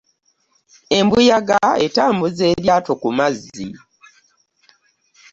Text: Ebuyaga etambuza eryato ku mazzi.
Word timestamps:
Ebuyaga 0.99 1.59
etambuza 1.85 2.43
eryato 2.53 2.93
ku 3.01 3.09
mazzi. 3.17 3.67